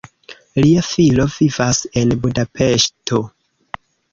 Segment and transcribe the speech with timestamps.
[0.63, 3.21] Lia filo vivas en Budapeŝto.